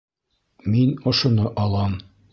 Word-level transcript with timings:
Мин 0.75 0.95
ошоно 1.13 1.53
алам 1.65 1.99